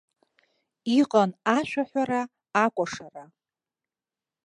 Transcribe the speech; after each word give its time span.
Иҟан 0.99 1.29
ашәаҳәара, 1.57 2.21
акәашара. 2.63 3.23